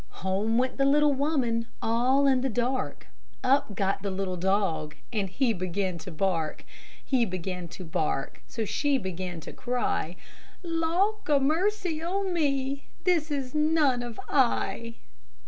[0.25, 3.05] Home went the little woman all in the dark;
[3.43, 6.65] Up got the little dog, and he began to bark;
[7.05, 10.15] He began to bark, so she began to cry,
[10.63, 14.95] "Lauk a mercy on me, this is none of I!"